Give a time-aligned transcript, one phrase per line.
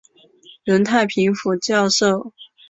[0.63, 2.33] 任太平府教授。